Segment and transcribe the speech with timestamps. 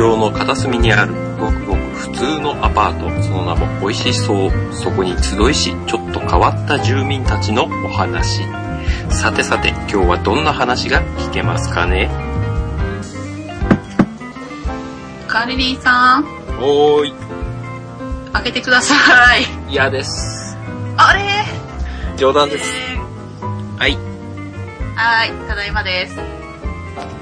[0.00, 4.50] 京の片隅にあるごくごく普通のアパート、その名も美味しそう。
[4.72, 8.40] そこに集いし、ちょっと変わった住民たちのお話。
[9.10, 12.08] さてさて、今日はどんな話が聞けますかね？
[15.28, 16.24] 管理人さん、
[16.62, 17.14] おーい。
[18.32, 18.94] 開けてくださ
[19.36, 19.44] い。
[19.68, 20.56] 嫌です。
[20.96, 21.44] あれ？
[22.16, 22.64] 冗談です。
[22.74, 22.96] え
[23.78, 23.92] はい。
[23.92, 23.98] ー
[24.96, 26.16] はい、ただいまです。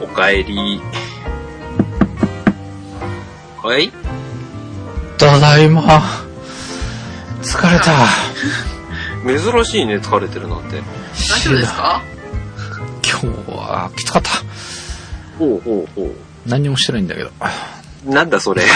[0.01, 0.81] おかえり。
[3.69, 3.93] はい
[5.19, 5.83] ただいま。
[7.43, 8.07] 疲れた。
[9.53, 10.81] 珍しいね、疲れてるなんて。
[11.31, 12.03] 大丈夫ですか？
[13.05, 14.31] 今日はきつかった。
[15.39, 16.15] ほうほうほ
[16.47, 17.31] 何にもしてないんだけど。
[18.07, 18.11] う。
[18.11, 18.63] なんだそれ。
[18.63, 18.67] え？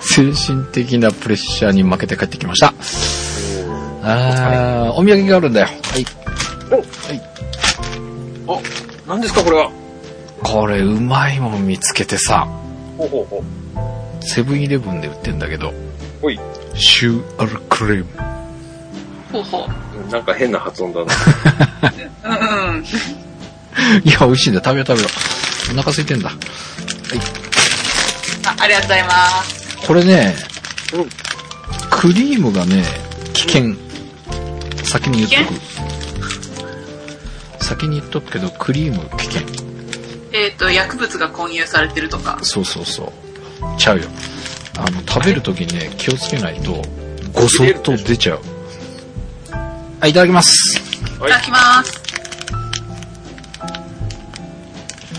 [0.02, 2.74] 精神的なプレッシャーに負けて帰ってきました。
[4.02, 5.68] あー、お土産があるんだよ。
[5.68, 6.06] はい。
[8.46, 8.60] お、
[9.08, 9.70] 何ですかこれは？
[10.42, 12.48] これうまいもん見つけてさ、
[13.08, 13.44] ほうほうほ
[14.20, 15.74] セブンイレブンで売ってんだけど、う。
[16.20, 16.38] ほい。
[16.74, 18.06] シューアルクリーム。
[19.32, 19.68] ほうほう。
[20.10, 21.14] なんか変な発音だな。
[22.24, 22.28] う
[22.72, 22.84] んうん。
[24.04, 24.64] いや、美味しいんだよ。
[24.64, 25.08] 食べよう食べよ
[25.70, 25.72] う。
[25.72, 26.30] お腹空いてんだ。
[28.44, 29.10] あありがとうございま
[29.44, 29.76] す。
[29.86, 30.34] これね、
[30.94, 31.08] うん
[32.02, 32.82] クリームがね、
[33.32, 33.76] 危険。
[34.84, 35.60] 先に言っとく。
[37.64, 39.42] 先に言っとくけど、クリーム危険。
[40.32, 42.38] えっ、と、薬物が混入されてるとか。
[42.42, 43.12] そうそうそう。
[43.78, 44.06] ちゃうよ。
[44.78, 46.82] あの、食べるときにね、気をつけないと、
[47.32, 48.40] ごそっと出ちゃう。
[50.00, 50.80] はい、いただきます。
[51.20, 52.02] はいいただきます。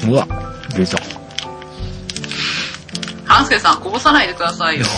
[0.06, 0.28] うわ、
[0.75, 1.00] 出た。
[3.25, 4.86] 半助さん、こぼさないでくださいよ。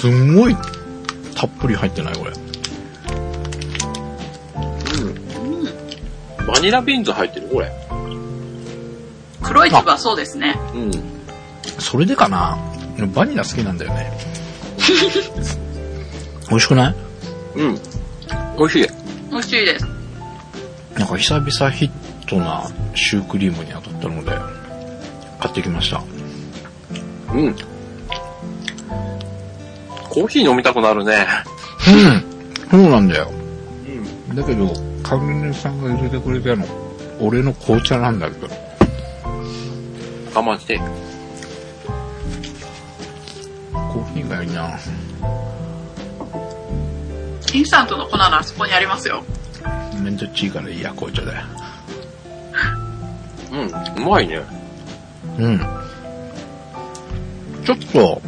[0.00, 0.56] すんごい、
[1.36, 2.32] たっぷり入ってないこれ。
[6.46, 7.70] バニラビーンズ入ってるこれ。
[9.42, 10.58] 黒い粒はそうですね。
[10.74, 10.90] うん。
[11.80, 12.58] それでかな？
[13.14, 14.10] バニラ好きなんだよね。
[16.48, 16.94] 美味しくない？
[17.56, 17.74] うん。
[18.58, 18.88] 美味しい。
[19.30, 19.86] 美味しいです。
[20.94, 21.90] なんか久々ヒッ
[22.26, 24.30] トなシュークリームに当たったので、
[25.40, 26.02] 買ってきました。
[27.32, 27.54] うん。
[30.08, 31.26] コーヒー飲みたくなるね。
[31.88, 32.24] うん。
[32.70, 33.30] そうなんだよ。
[34.28, 34.36] うん。
[34.36, 34.72] だけど、
[35.08, 36.66] 管理人さんが入れてくれたの、
[37.20, 38.48] 俺の紅茶なんだけど。
[40.34, 40.80] 我慢して。
[43.72, 44.76] コーヒーがいいな。
[47.54, 49.22] インスタントの粉ならあそこにありますよ。
[50.02, 51.46] めんどっちいからいいや、紅茶だよ。
[53.52, 53.56] う
[54.00, 54.02] ん。
[54.02, 54.42] うまいね。
[55.38, 55.60] うん。
[57.64, 58.20] ちょっと、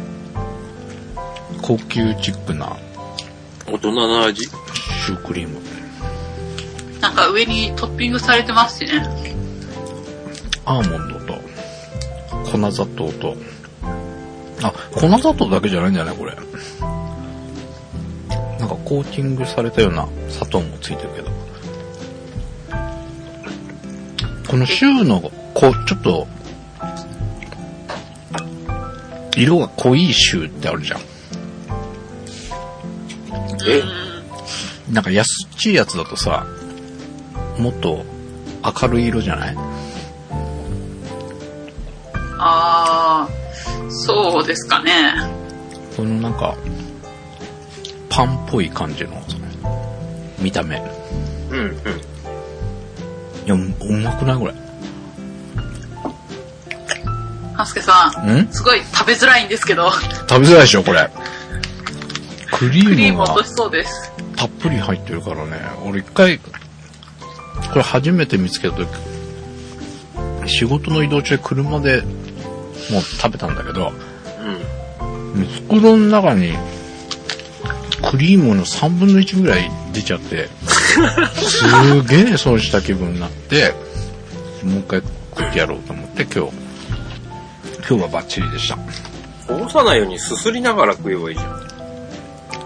[1.61, 2.77] 高級チックな
[3.67, 4.45] 大人な味？
[4.45, 5.59] シュークリーム。
[7.01, 9.01] なんか上にトッピングされてますしね。
[10.65, 11.33] アーモンドと、
[12.51, 13.35] 粉砂糖と、
[14.61, 16.35] あ、粉砂糖だけじゃないんじゃないこれ。
[18.59, 21.31] なんかコーティングされたような砂糖もついてるけど。
[24.49, 25.21] このシューの、
[25.53, 26.27] こう、ちょっと、
[29.37, 30.99] 色が濃いシューってあるじゃん。
[33.67, 33.83] え？
[34.91, 36.47] なんか安っちいやつだとさ、
[37.59, 38.05] もっと
[38.81, 39.55] 明るい色じゃない？
[42.39, 45.13] あー、そうですかね。
[45.97, 46.55] このなんか、
[48.09, 49.21] パンっぽい感じの、
[50.39, 50.77] 見た目。
[50.77, 50.79] い
[51.51, 51.75] うん、うん。
[53.45, 54.53] や、ううまくないこれ。
[57.55, 58.47] 半助さん、ん？
[58.53, 61.09] すごい食べづらいんですけど、食べづらいでしょ、これ。
[62.53, 64.13] クリクリーームがム落としそうです。
[64.37, 65.59] たっぷり入ってるからね。
[65.85, 66.39] 俺一回、
[67.69, 68.87] これ初めて見つけた時、
[70.47, 72.01] 仕事の移動中車で
[72.91, 73.91] もう食べたんだけど、
[75.35, 75.45] うん。
[75.45, 76.53] 袋の中に、
[78.09, 80.49] クリームの3分の1ぐらい出ちゃって、
[81.37, 83.73] すげえそうした気分になって、
[84.63, 85.01] もう一回
[85.37, 86.51] 食ってやろうと思って今日、
[87.87, 88.77] 今日はバッチリでした。
[89.47, 91.69] こぼさないようにすすりながら食えばいいじゃん。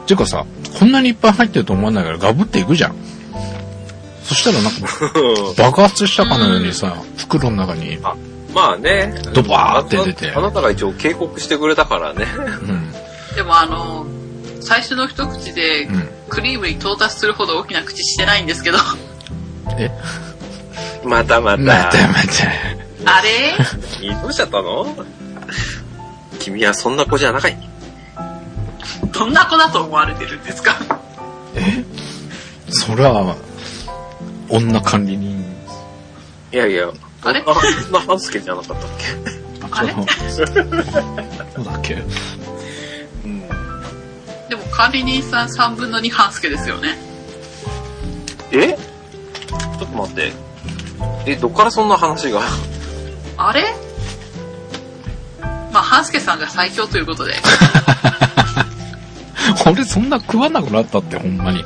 [0.05, 0.45] てかさ、
[0.79, 2.95] こんなにいっぱい入ってると思わないからガブっていくじゃん。
[4.43, 8.15] そしたらなんか爆発したかのようにさ、袋の中に、ま
[8.73, 9.13] あね。
[9.33, 12.25] ドバーって出てあなたが一応警告してくれたからね。
[12.61, 12.91] うん、
[13.35, 14.05] でもあの、
[14.59, 16.09] 最初の一口でうん。
[16.29, 18.79] クリームに到達するほど大きな口してないんですけど、
[19.77, 19.91] え？
[21.05, 21.57] またまた。
[21.57, 22.47] 待って待って。
[23.05, 23.55] あれ？
[24.21, 24.87] どうしちゃったの？
[26.39, 27.57] 君はそんな子じゃなかい。
[29.13, 30.75] どんな子だと思われてるんですか？
[32.69, 33.35] そりゃ、
[34.57, 35.43] 女管理人。
[36.51, 36.89] いやいや、
[37.23, 37.43] あれ？
[37.45, 37.53] あ、
[37.83, 38.89] そんな半助じゃなかったっ
[39.71, 39.93] あれ？
[40.29, 40.45] そう
[41.65, 41.95] だっけ？
[41.95, 42.01] け
[43.25, 43.39] うん。
[44.49, 46.95] でも管理人さん3分の2半助ですよね。
[48.51, 48.73] え？
[48.73, 50.31] ちょっと待って。
[51.25, 52.41] え、どっからそんな話が？
[53.37, 53.63] あれ？
[55.71, 57.33] まあ、半助さんが最強ということで。
[59.65, 61.63] 俺そんな食わなくなったって、ほんまに。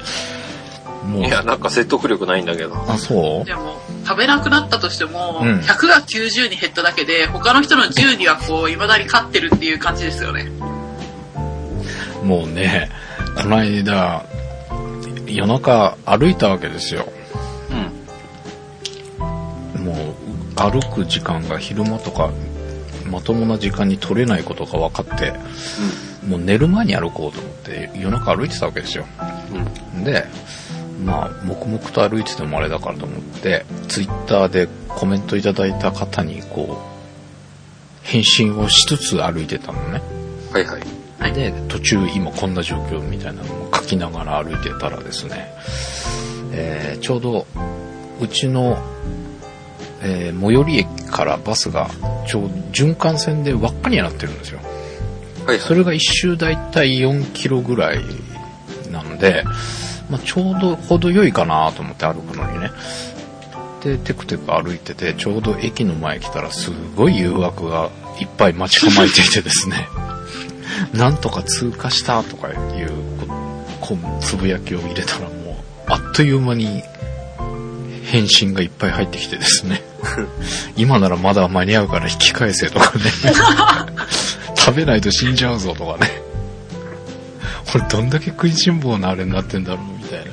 [1.07, 1.25] もう。
[1.25, 2.75] いや、なんか説得力ないんだけど。
[2.87, 3.45] あ、そう？
[3.45, 10.51] でも、食べなくなったとしても、うん100が90に減っただけで、他の人の10にはこう、未だに勝ってるっていう感じですよね。
[12.23, 12.89] もうね、
[13.37, 14.25] この間、
[15.25, 17.05] 夜中歩いたわけですよ。
[19.77, 19.85] うん。
[19.85, 22.31] もう、歩く時間が昼間とか、
[23.05, 25.33] まともな時間に取れないことが分かって、
[26.27, 29.05] もう寝る前に歩こうと思って、夜中歩いてたわけですよ。
[29.95, 30.03] うん。
[30.03, 30.25] で、
[31.03, 40.01] まあ、黙々と歩いててもあれだからと思って、ツイッターでコメントいただいた方に、こう、返信をしつつ歩いてたのね。
[40.51, 40.81] はいはい。
[41.19, 45.51] はいで、途中今こんな状況みたいなのを書きながら歩いてたらですね、
[46.53, 47.47] えーちょうど、
[48.21, 48.77] うちの、
[50.01, 51.89] えー最寄り駅からバスが、
[52.27, 54.59] ちょうど循環線で輪っかになってるんですよ。
[55.45, 57.99] はいそれが一周だいたい4キロぐらい
[58.91, 59.43] なんで、
[60.09, 62.71] まあ、ちょうど程よいかなと思って歩くのにね。
[63.83, 67.89] で、テクテク歩いてて、ちょうど駅の前来たらすごい誘惑が
[68.19, 69.87] いっぱい待ち構えていてですね。
[70.93, 72.91] なんとか通過したとかいう
[73.81, 75.31] こつぶやきを入れたらもう、
[75.87, 76.83] あっという間に
[78.05, 79.83] 返信がいっぱい入ってきてですね。
[80.77, 83.03] 今ならまだ間に合うから引き返せとかね。
[84.55, 86.21] 食べないと死んじゃうぞとかね。
[87.71, 90.31] これどんだけ食いしん坊なあれになってんだろうみたいな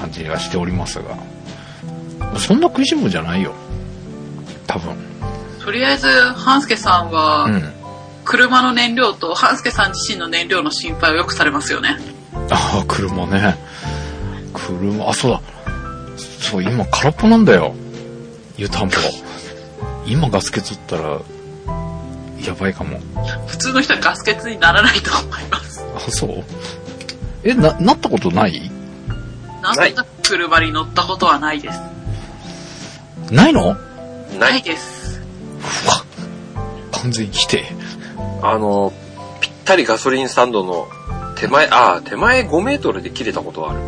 [0.00, 1.16] 感じがしておりますが。
[2.38, 3.52] そんな食いしん坊じゃないよ。
[4.66, 4.94] 多分。
[5.64, 7.72] とりあえず、半助さんは、うん。
[8.24, 11.96] 車の燃料と半助さん自身の燃料の心配をよくされますよね。
[12.50, 13.56] ああ、車ね。
[14.52, 15.40] 車、あ、そうだ。
[16.40, 17.74] そう、今空っぽなんだよ。
[18.56, 18.96] 湯たんぽ。
[20.06, 21.20] 今ガス欠ったら、
[22.44, 23.00] やばいかも。
[23.46, 25.84] 普通の人はガス欠にならないと思います。
[25.96, 26.44] あ、そう？
[27.44, 28.70] え、な、なったことない？
[29.62, 31.80] なんないか車に乗ったことはないです。
[33.30, 33.76] ないの？
[34.38, 34.62] ない。
[34.62, 35.20] です。
[35.86, 36.04] うわ
[36.92, 37.64] 完全否定。
[38.42, 38.92] あの、
[39.40, 40.88] ぴったりガソリンスタンドの
[41.36, 43.80] 手前、ああ、手前5メートルで切れたことはある。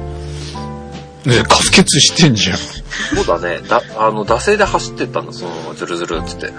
[1.30, 2.56] ねガス欠してんじゃん。
[2.58, 3.60] そうだね。
[3.66, 6.52] だ、あの、惰性で走ってったんだ、そのままズルズルっつって。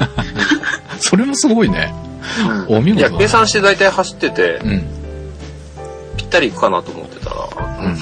[1.00, 1.94] それもすごいね。
[2.68, 3.10] お見いや。
[3.10, 4.97] 計算して大体走ってて、うん。
[6.18, 7.36] ぴったり行くかなと思ってたら、
[7.80, 7.96] うん。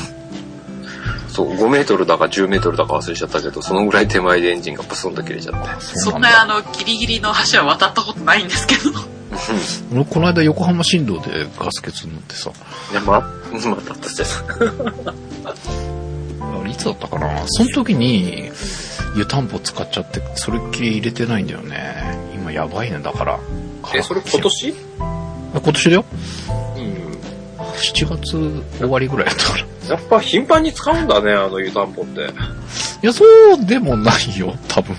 [1.29, 5.81] そう、5メートルだか10メートルだか忘れちゃったけど、そのぐらい手前でエンジンがブスンと切れちゃって。
[5.81, 9.17] そんなあの、ギリギリの橋は渡ったことないんですけど。
[9.93, 12.51] 俺、この間横浜新道でガス欠になってさ、
[12.91, 14.07] いや、ま、またって。
[16.41, 17.43] あれいつだったかな？
[17.47, 18.51] その時に
[19.15, 22.31] 湯たんぽ使っちゃって、それっきり入れてないんだよね。
[22.35, 23.39] 今やばいね、だから。
[23.95, 24.75] え、それ今年？
[25.01, 26.05] あ今年だよ
[26.49, 26.66] うん。
[27.77, 29.59] 7月終わりぐらいだったから。
[29.61, 32.29] いやっぱ頻繁に使うんだね、あの湯たんぽって。
[33.03, 34.97] や、そうでもないよ、多分。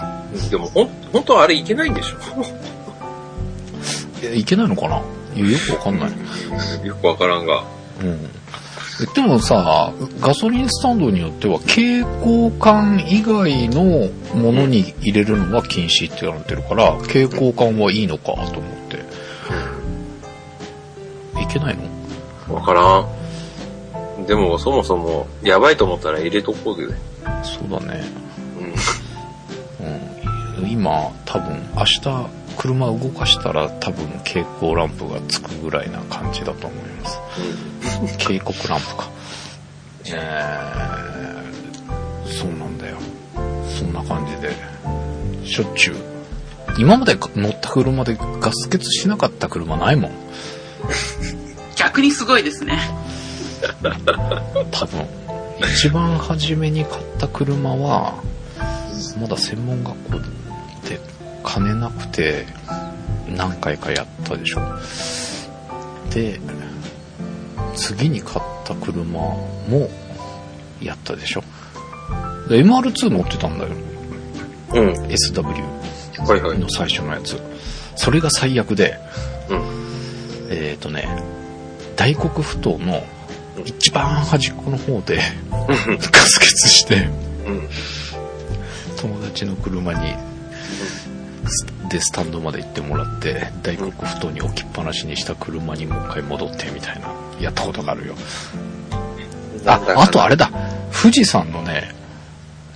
[0.49, 2.17] でも、ほん、本当はあれいけないんでしょ
[4.23, 5.01] いやいけないのかな？
[5.35, 6.87] いやよくわかんない。
[6.87, 7.63] よくわからんが。
[8.01, 8.29] うん。
[9.13, 18.51] でもさ、ガソリンスタンドによっては蛍光管以外のものに入れるのは禁止って言われてるから、蛍光管はいいのかと思っ
[18.89, 18.97] て。
[21.43, 21.83] いけないの？
[22.49, 22.99] わから
[24.21, 24.25] ん。
[24.25, 26.87] でも、そもそも、やばいと思ったら入れとこうで。
[27.43, 28.03] そうだね。
[29.79, 30.63] うん。
[30.63, 32.27] うん、今、多分、明日、
[32.57, 37.19] 車動かしたら多分蛍光ランプがつくぐらいな感じだと思います。
[38.17, 39.09] 警告ランプか。
[40.09, 42.97] えー、そうなんだよ。
[43.77, 44.55] そんな感じで、
[45.45, 45.95] しょっちゅう。
[46.79, 50.11] 今まで乗った車でガス欠しなかった車ないもん。
[51.97, 52.79] 逆にすごいですね。
[54.69, 55.03] 多分。
[55.75, 58.13] 一番初めに買った車は、
[59.19, 60.19] まだ専門学校
[60.87, 60.99] で
[61.43, 62.45] 金なくて
[63.35, 64.61] 何回かやったでしょ。
[66.13, 66.39] で、
[67.75, 69.89] 次に買った車も
[70.79, 71.41] やったでしょ。
[72.47, 73.71] で MR2 乗ってたんだよ。
[74.75, 74.89] うん。
[75.07, 75.41] SW
[76.27, 76.59] はいはい。
[76.59, 77.41] の最初のやつ。
[77.95, 78.99] それが最悪で、
[79.49, 79.61] うん。
[80.51, 81.36] えっ、ー、とね、
[81.97, 83.03] 大黒ふ頭の
[83.65, 85.75] 一番端っこの方でガ
[86.21, 87.09] ス欠して、
[87.45, 87.69] うん。
[88.95, 90.15] 友ちの車に、
[91.89, 98.15] で、スタンドまで行ってもらって、大黒ふ頭に置きっぱなしにした車にもう一回戻ってみたいな、やったことがあるよ。
[99.65, 100.49] あ、あとあれだ、
[100.91, 101.93] 富士山のね、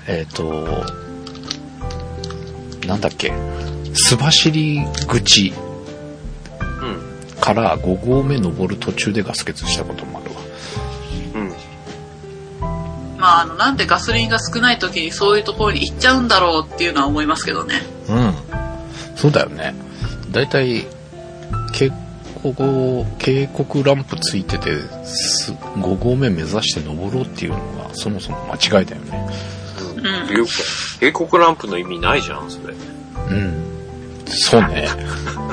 [0.08, 0.84] えっ、と、
[2.88, 3.32] なんだっけ、
[3.94, 5.71] 須走り口うん。
[7.54, 10.42] から5合目登る途中でガス欠したこともあるわ。
[11.36, 13.20] うん。
[13.20, 17.82] まあ、あの、なんでガソリンが少ない時にそういうところに行っちゃうんだろうっていうのは思いますけどね。
[18.10, 18.34] うん。
[19.16, 19.76] そうだよね。
[20.32, 20.86] だいたい、
[21.74, 21.92] 警
[22.42, 24.72] 告、警告ランプついてて、
[25.04, 29.30] す5合目目指して登ろうっていうのが、そもそも間違いだよね。
[29.98, 30.46] うん。
[31.00, 32.74] 警告ランプの意味ないじゃん、それ。
[32.74, 33.64] うん。
[34.28, 34.88] そうね。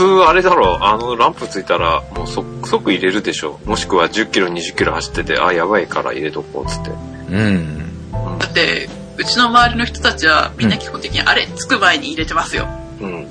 [0.00, 3.60] 普通あれだろ、あのランプついたらもう即即入れるでしょ。
[3.66, 6.90] もしくは10キロ、20キロ走ってて、あ、やばいから入れとこうっつって。
[6.90, 6.94] う
[7.38, 8.10] ん。
[8.38, 8.88] だって、
[9.18, 12.66] うちの周りの人たちはみんな基本的にあれ、着く前に入れてますよ。
[12.98, 13.26] うん。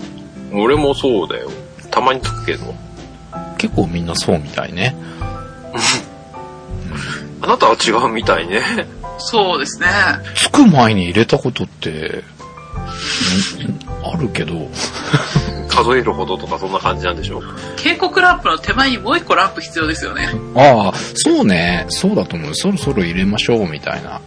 [0.54, 1.50] 俺もそうだよ。
[1.90, 2.76] たまにつくけど。
[3.58, 4.96] 結構みんなそうみたいね。
[7.42, 8.62] あなたは違うみたいね。
[9.18, 9.88] そうですね。
[10.36, 12.24] 着く前に入れたことって、ん
[14.04, 14.70] あるけど、
[15.84, 17.42] 数えるほどとかそんな感じなんでしょ。
[17.78, 20.30] 警告ランプの手前にもう一個ランプ必要ですよね。
[20.56, 22.56] ああ、そうね、そうだと思う。
[22.56, 24.22] そろそろ入れましょう、みたいな。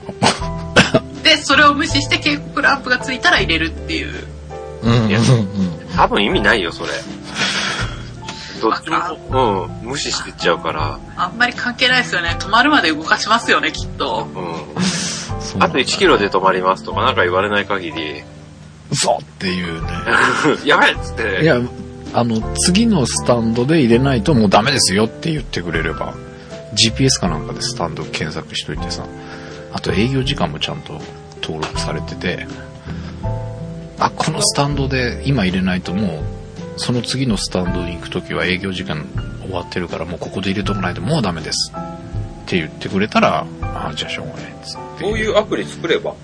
[1.23, 4.27] で、それを無視して警告ランプがついたら入れるっていう。
[4.83, 5.21] うん、いや
[5.97, 6.91] 多分意味ないよ、それ。
[8.61, 10.99] どっちも、うん、無視してっちゃうから。
[11.17, 12.37] あんまり関係ないですよね。
[12.39, 14.29] 止まるまで動かしますよね、きっと。
[14.35, 15.63] うん。
[15.63, 18.23] あと1キロで止まりますとかなんか言われない限り、
[18.93, 19.89] 嘘っていうね。
[20.65, 21.43] やばいっつって。
[21.43, 21.61] いや、
[22.15, 26.15] あの、次のスタンドで入れないともうダメですよって言ってくれれば、
[26.75, 29.07] GPS かなんかでスタンド検索しといてさ、
[29.73, 31.01] あと営業時間もちゃんと
[31.43, 32.47] 登録されてて、
[33.99, 36.23] あ、このスタンドで今入れないとも
[36.77, 39.07] う、その次のスタンドに行くときは営業時間
[39.43, 45.05] 終わってるからもうここで入れとかないともうダメですって言ってくれたら、あ、じゃあしょうがないっつって。
[45.05, 46.15] そういうアプリ作れば。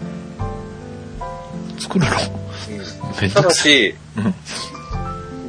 [1.78, 2.47] 作るの？
[3.14, 3.82] たどくさい。
[3.84, 4.34] だし、うん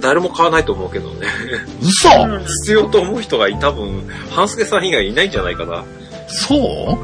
[0.01, 1.27] 誰も買わないと思うけどね。
[1.81, 2.09] 嘘、
[2.63, 5.83] 必要と思う人が多分、半助さん以外いないんじゃないかな。
[6.29, 6.97] そ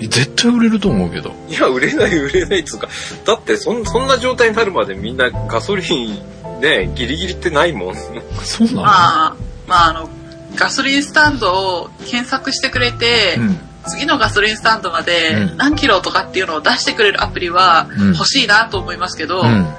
[0.00, 0.08] う？
[0.08, 1.34] 絶対売れると思うけど。
[1.50, 2.88] いや、売れない売れないっつうか、
[3.26, 7.94] だってそんそんな状態になるまでみんなガソリンね、ギリギリってないもん。
[8.42, 8.82] そうなの？
[8.82, 9.36] まあ、
[9.66, 10.08] まああの、
[10.56, 13.58] ガソリンスタンドを検索してくれて、うん。
[13.88, 19.64] 次のガソリンスタンドまでうん何キロとかっていうのを出してくれるアプリはうん欲しいなと思いますけど、うん。
[19.64, 19.70] こ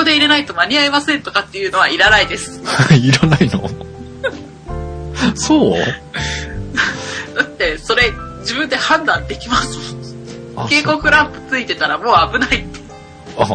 [0.00, 2.60] こで入れないと間に合いませんとかっていうのはいらないです。
[2.94, 3.68] いらないの？
[5.34, 5.78] そう？
[7.36, 9.76] だって、それ自分で判断できます
[10.56, 10.64] もん。
[10.64, 12.80] あ警告ランプついてたらもう危ないって。
[13.38, 13.46] ああ、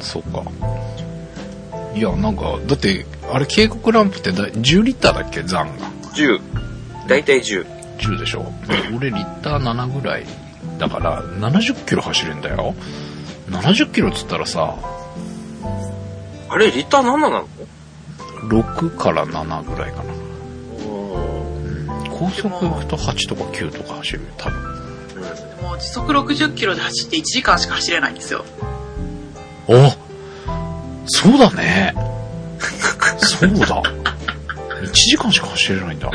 [0.00, 0.42] そうか。
[1.94, 5.42] いや、なんか、だって、あれ警告ランプってだ10リッターだっけ？
[5.42, 5.86] 残が。
[6.14, 6.40] 10。
[7.08, 7.66] だいたい10。
[7.98, 8.50] 10でしょ？
[8.96, 10.24] 俺リッター7ぐらい。
[10.78, 12.74] だから、70キロ走るんだよ。
[13.50, 14.74] 70キロっつったらさ、
[16.48, 17.48] あれ、リッター何なの
[18.48, 20.12] ？6から7ぐらいかな。
[20.12, 20.22] うん
[22.10, 24.60] 高速行くと8とか9とか走るよ、多分。
[25.62, 28.44] もう時速60キロで走って1時間しか走れないんですよ。
[29.66, 29.90] お
[31.06, 31.94] そうだね。
[33.18, 33.82] そうだ。
[34.82, 36.10] 1時間しか走れないんだ。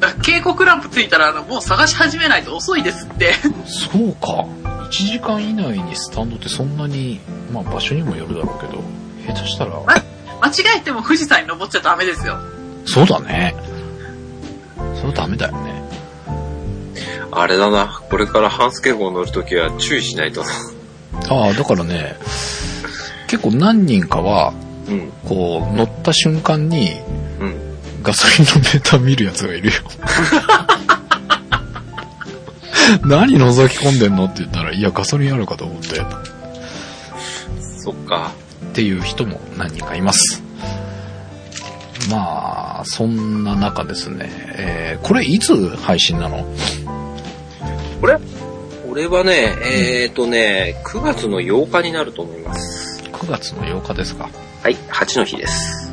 [0.00, 3.34] だ警告ランプついたらあのもう探し始めないと遅いですって。
[3.66, 4.46] そうか。
[4.92, 7.18] 1時間以内にスタンドってそんなに、
[7.50, 8.82] まあ場所にもよるだろうけど、
[9.26, 12.38] 下手したら、間違えても富士山に登っちゃダメですよ。
[12.84, 13.54] そうだね。
[14.96, 15.82] それはダメだよね。
[17.30, 18.02] あれだな。
[18.10, 20.50] これから半助号乗るときは注意しないとな。
[21.30, 22.16] ああ、だからね、
[23.28, 24.52] 結構何人かは、
[24.88, 25.10] うん。
[25.24, 27.00] こう、乗った瞬間に
[27.40, 27.78] うん。
[28.02, 29.72] ガソリンのメーター見るやつがいるよ。
[33.04, 34.24] 何覗き込んでんの？
[34.24, 36.02] って言ったら、いや、ガソリンあるかと思って。
[37.78, 38.32] そっか。
[38.70, 40.42] っていう人も何人かいます。
[42.10, 46.46] まあ、そんな中ですね、えーこれいつ配信なの？
[48.00, 48.18] これ？
[48.90, 53.02] 俺はね、えーとね、9月の8日になると思います。
[53.12, 54.28] ?9 月の8日ですか
[54.62, 55.92] はい、8の日です。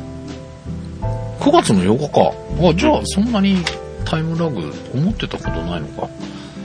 [1.40, 2.32] ?9 月の8日か。
[2.68, 3.56] あ、じゃあそんなに
[4.04, 6.08] タイムラグ思ってたことないのか？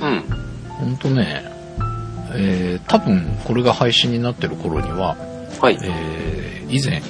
[0.02, 0.24] うん。
[0.68, 1.44] ほんとね、
[2.34, 5.16] えー、多分これが配信になってる頃には、
[5.62, 5.80] はい。
[5.82, 7.02] えー、以前、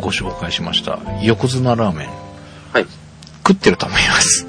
[0.00, 2.08] ご紹介しました、横綱ラーメン。
[2.72, 2.86] はい。
[3.46, 4.46] 食ってると思います。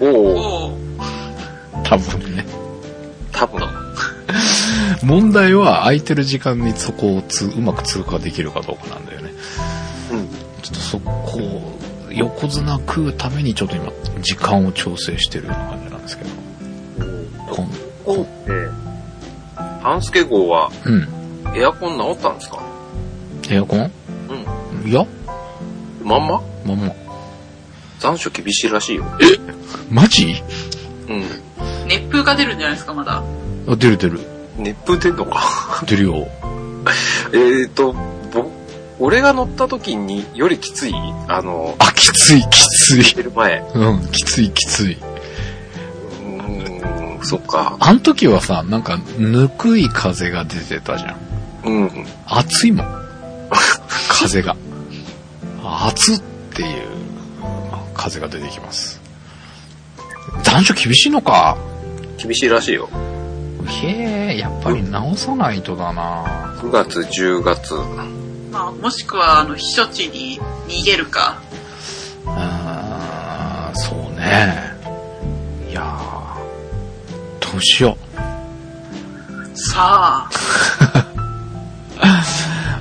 [0.00, 0.06] お
[0.68, 0.78] お。
[1.84, 2.46] 多分ね。
[3.32, 3.68] 多分。
[5.02, 9.32] 問題は空いてる時間にそこをつうまく通過できるかどうかなんだよね。
[10.12, 10.28] うん。
[10.62, 11.78] ちょっとそこを
[12.10, 16.30] 横綱食うためにちょっと今時間を調整してるような感じなんですけど。
[17.54, 17.68] こん
[18.04, 18.68] こう、え
[19.82, 21.08] 半助号はうん。
[21.56, 22.62] エアコン直ったんですか？
[23.50, 23.90] エアコン？
[24.82, 24.88] うん。
[24.88, 25.04] いや、
[26.04, 26.40] まんま？
[26.64, 26.92] まんま。
[27.98, 29.04] 残暑厳しいらしいよ。
[29.90, 30.42] マジ？
[31.08, 31.22] うん。
[31.88, 33.22] 熱風が出るんじゃないですか、まだ。
[33.68, 34.20] あ、出る出る。
[34.56, 35.82] 熱風出んのか？
[35.86, 36.28] 出るよ。
[37.32, 37.98] えーと、ぼ、
[39.00, 40.94] 俺が乗った時によりきつい？
[41.26, 43.14] あの、あ、きつい、きつい。
[43.16, 43.60] 出る前。
[43.74, 44.92] うん、きつい、きつい。
[44.92, 47.78] うーん、そっか。
[47.80, 51.16] あの時はさ、なんか、ぬくい風が出てたじゃん。
[51.64, 52.06] うん。
[52.26, 52.86] 暑いもん。
[54.08, 54.54] 風が。
[55.62, 56.20] 暑っ
[56.54, 56.88] ていう
[57.94, 59.00] 風が出てきます。
[60.42, 61.56] 残暑厳しいのか？
[62.18, 62.88] 厳しいらしいよ。
[63.66, 66.54] へえ、やっぱり直さないとだな。
[66.60, 67.74] 9月、10月。
[68.50, 71.40] まあ、もしくは、あの、避暑地に逃げるか。
[72.26, 74.74] あーそうね。
[75.70, 77.96] いやーどうしよ
[79.54, 80.30] さあ、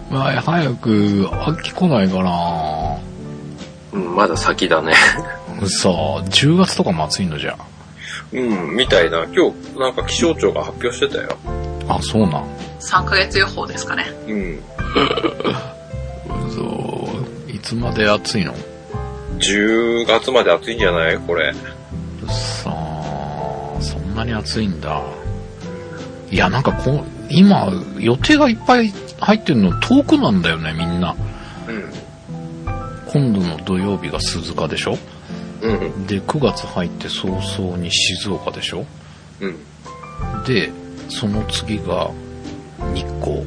[0.10, 0.14] う。
[0.14, 2.98] まあ、早く秋来ないかな。
[3.94, 4.94] うん、まだ先だね。
[5.68, 7.56] さあ、10月とかも暑いのじゃ。
[8.32, 9.26] うん、みたいな。
[9.26, 11.38] 今日、なんか気象庁が発表してたよ。
[11.88, 12.44] あ、そうなん。
[12.80, 14.06] 3ヶ月予報ですかね。
[14.28, 14.64] うん。
[16.53, 17.10] そ
[17.48, 17.51] う。
[17.51, 18.53] いつまで暑いの
[19.38, 21.17] ？10月まで暑いんじゃない？
[21.17, 21.53] これ。
[22.27, 25.01] さあ、そんなに暑いんだ。
[26.31, 31.15] いや、なんかこう、今、予定がいっぱい入ってるの遠くなんだよね、みんな。
[31.67, 31.91] うん。
[33.12, 34.98] 今度の土曜日が鈴鹿でしょ？
[35.62, 36.05] うん。
[36.08, 38.86] で、9月入って早々に静岡でしょ？
[39.39, 39.58] うん。
[40.45, 40.71] で、
[41.10, 42.12] その次が
[42.93, 43.43] 日光。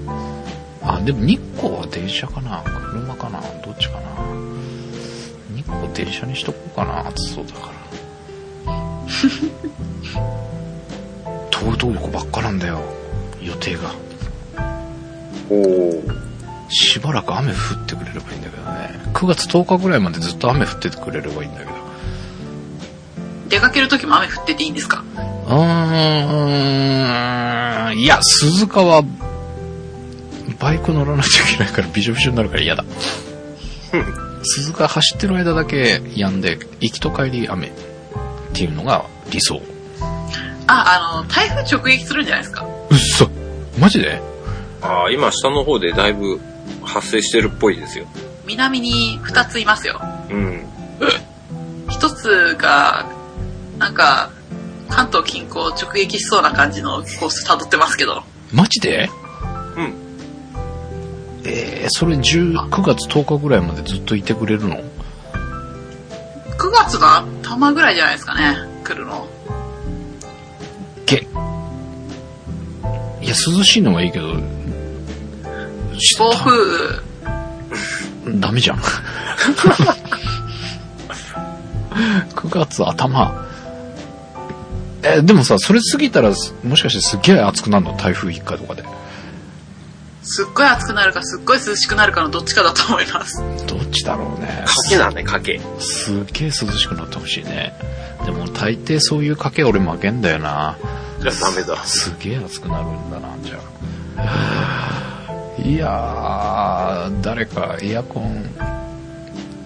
[0.85, 2.63] あ、でも日光は電車かな？
[2.65, 3.41] 車かな？
[3.65, 4.01] どっちかな？
[5.55, 7.07] 日光電車にしとこうかな？
[7.09, 7.73] 暑そうだから。
[11.51, 12.81] 遠 い遠いとこばっかなんだよ。
[13.41, 13.93] 予定が。
[15.51, 16.13] おー。
[16.69, 19.01] しばらく雨降ってくれればいいんだけどね。
[19.13, 21.73] 9月10日ぐらいまでずっと雨降っててくれればいいんだけど。
[23.49, 25.05] 出かける時も雨降ってていいんですか？
[25.47, 25.55] うー
[27.95, 29.03] ん、いや、鈴鹿は、
[30.63, 32.85] バイク乗らないといけないからびしょびしょになるから嫌だ。
[34.45, 37.71] 鈴鹿走ってる間だけ止んで、行きと帰り雨っ
[38.53, 39.61] ていうのが理想。
[40.69, 42.65] あ、あの、台風直撃するんじゃないですか？
[42.91, 43.29] うっそ
[43.79, 44.21] マジで？
[44.83, 46.41] ああ、今下の方でだいぶ
[46.85, 48.07] 発生してるっぽいですよ。
[48.47, 50.01] 南に2ついますよ。
[50.31, 50.65] うん。
[51.89, 53.07] 1つが、
[53.79, 54.31] なんか、
[54.89, 58.23] 関東近郊直撃しそうな感じのコース辿ってますけど。
[58.53, 59.11] マジで？
[59.77, 59.95] うん。
[61.45, 64.83] えー、それ10 9月10日ぐらいまでずっといてくれるの？9
[66.71, 69.27] 月の頭ぐらいじゃないですかね、来るの。
[71.07, 71.27] け。
[73.21, 74.35] いや、涼しいのはいいけど、
[76.19, 77.03] 暴風、
[78.41, 78.79] ダメじゃん。
[82.35, 83.47] 9月頭。
[85.03, 87.97] え、でもさ、それ過ぎたら、もしかしてすっげえ暑くなるの？
[87.97, 88.85] 台風一過とかで。
[90.35, 93.43] すっごい暑くなるかすっごい涼しくなるかのどっちかだと思います。
[93.67, 94.65] どっちだろうね。
[94.67, 95.61] 賭けだね、賭け。
[95.79, 97.75] すっげえ涼しくなってほしいね。
[98.25, 100.79] でも大抵そういう賭け俺負けんだよな。
[101.21, 101.77] じゃあダメだ。
[101.85, 103.59] すげえ暑くなるんだな、じゃ
[104.17, 105.43] あ。
[105.63, 108.51] いやー、誰かエアコン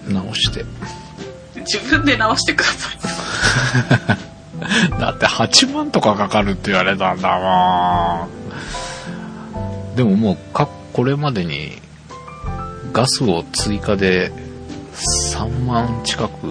[0.09, 0.65] 直して。
[1.61, 2.91] 自分で直してくださ
[4.17, 4.99] い。
[4.99, 8.47] だって8万とかかかるって言われたんだもん。
[9.97, 11.71] でももうか、これまでに
[12.93, 14.31] ガスを追加で
[15.33, 16.47] 3万近く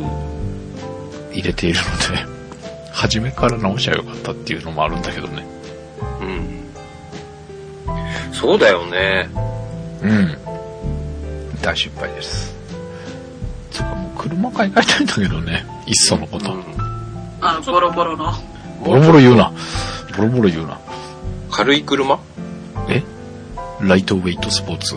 [1.32, 2.26] 入れているので、
[2.92, 5.46] 初めから直しゃよかったっていうのもあるんだけどね。
[6.20, 6.64] うん。
[8.32, 9.28] そうだよね。
[10.02, 10.36] うん。
[11.62, 12.52] 大失敗です。
[13.70, 15.64] つうかもう車買い替えたいんだけどね。
[15.86, 16.52] いっそのこと。
[16.52, 16.64] うん。
[17.40, 18.34] あの、ボロボロの。
[18.84, 19.52] ボロボロ言うな。
[20.16, 20.80] ボロボロ言うな。
[21.52, 22.18] 軽い車？
[22.88, 23.15] え？
[23.80, 24.96] ライトウェイトスポーツ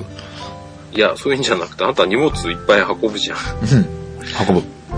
[0.91, 3.37] いや、そういうんじゃなくて、あなた荷物いっぱい運ぶじゃん。
[3.37, 3.99] うん。
[4.47, 4.63] 運ぶ。
[4.93, 4.97] う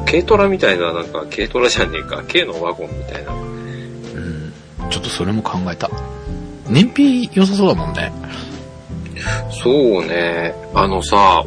[0.00, 0.04] ん。
[0.04, 3.32] 軽トラみたいな、なんか、軽トラじゃねえか、軽のワゴンみたいな。
[3.32, 4.52] うん。
[4.90, 5.90] ちょっとそれも考えた。
[6.68, 8.12] 燃費良さそうだもんね。
[9.62, 10.54] そうね。
[10.74, 11.44] あのさ、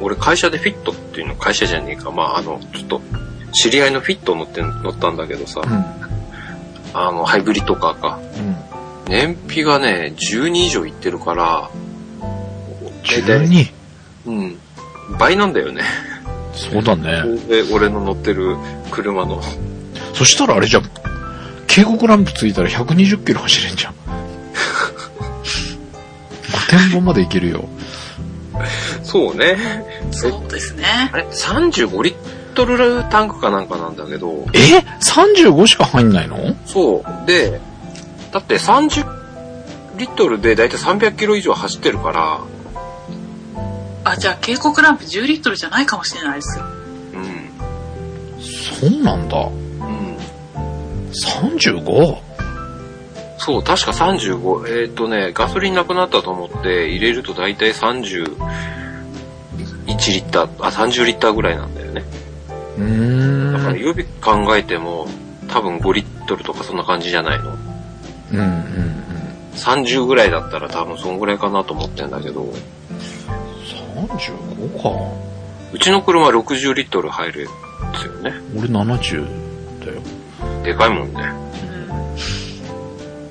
[0.00, 2.10] 俺会社でフィットっていうの、会社じゃねえか。
[2.10, 3.00] まあ、あの、ちょっと、
[3.52, 5.84] 知り合いのフィット乗って、乗ったんだけどさ、うん。
[6.92, 8.18] あの、ハイブリッドカーか。
[8.36, 8.75] うん。
[9.08, 11.70] 燃費がね、12以上いってるから、
[13.04, 13.72] 大体 12?
[14.26, 14.58] うん。
[15.18, 15.82] 倍なんだよね。
[16.54, 17.22] そうだね。
[17.48, 18.56] で、俺の乗ってる
[18.90, 19.40] 車の。
[20.14, 20.90] そしたらあれじゃん。
[21.66, 23.94] 警告ランプついたら120キロ走れんじゃん。
[26.72, 27.68] 御殿場まで行けるよ。
[29.02, 29.56] そうね。
[30.10, 30.84] そうですね。
[31.12, 32.14] あれ、35リッ
[32.54, 34.82] トルタンクかなんかなんだけど、え
[35.36, 36.56] ?35 しか入んないの？
[36.64, 37.26] そう。
[37.26, 37.60] で、
[38.36, 42.40] だって30リットルでだいたい300キロ以上走ってるから、
[44.04, 46.64] あ、じゃあ警告ランプ10リットルじゃないかもしれないですよ。
[47.14, 47.50] うん。
[48.38, 49.38] そうなんだ。
[49.38, 50.18] うん。
[51.08, 52.18] 35?
[53.38, 54.82] そう、確か35。
[54.82, 58.26] えっ、とね、ガソリンなくなったと思って入れるとだいたい31
[59.86, 62.04] リッター、あ、30リッターぐらいなんだよね。
[62.76, 63.52] うーん。
[63.54, 65.08] だから予備考えても
[65.48, 67.65] 多分5リットルとかそんな感じじゃないの。
[68.32, 69.06] うんうんうん。
[69.54, 72.52] 30ぐらいだったら多分そんぐらいかなと思ってんだけど、
[73.94, 74.90] 35か。
[75.72, 78.34] うちの車60リットル入るんですよね。
[78.56, 79.26] 俺70
[79.84, 80.00] だよ。
[80.62, 81.46] でかいもんね。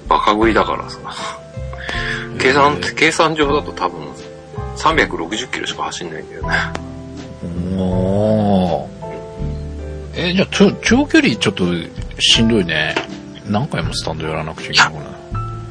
[0.07, 0.99] バカ食いだからさ。
[2.39, 4.01] 計算、計算上だと多分
[4.75, 6.49] 360キロしか走んないんだよね。
[7.77, 8.95] おー。
[10.17, 10.47] え、じゃあ、
[10.81, 11.65] 長距離ちょっと
[12.19, 12.95] しんどいね。
[13.47, 15.15] 何回もスタンドやらなくちゃいけないのかな。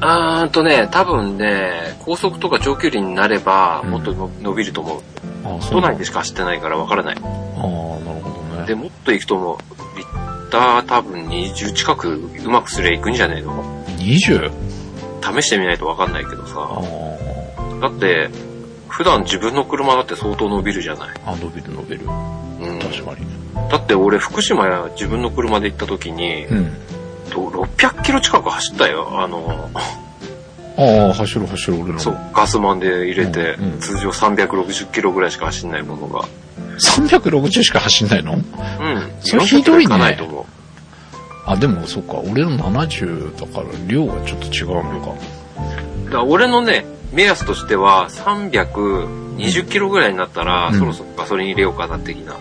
[0.01, 5.01] あーんとね、多分ね、高速とか長距離になれば、うんもっとの伸びると思う。
[5.45, 7.15] あそう都内でしか走ってないからわからない。
[7.15, 8.65] ああ、なるほどね。
[8.67, 9.57] で、もっと行くと思う。
[9.97, 13.63] リッター多分20近くうまくすりゃ行くんじゃねえの
[13.97, 14.51] ？20?
[15.21, 16.55] 試してみないとわかんないけどあさ。
[16.55, 18.29] ーだって、
[18.87, 21.09] 普段自分の車だって相当伸びるじゃない。
[21.25, 22.05] あ、伸びる伸びる。
[22.05, 22.07] う
[22.75, 22.79] ん。
[22.79, 23.69] 確かに。
[23.69, 26.84] だって俺福島や自分の車で行った時に、うん。
[27.29, 29.21] と600キロ近く走ったよ。
[29.21, 29.69] あの、
[30.77, 31.99] ああ、走る走る、俺の。
[31.99, 36.25] そう、ガスマンで入れて、うんうん通常360キロぐらいしか走んないものが。
[36.79, 38.33] 360しか走んないの？
[38.33, 38.41] うん。
[39.21, 40.45] それひどいね400キロかないと思う。
[41.45, 45.13] あ、でもそっか、俺の70だから量がちょっと違うのか。
[46.05, 52.35] だから俺のね、目安としては320キロぐらいになったら、うんそろそろガソリン入れようかな的な。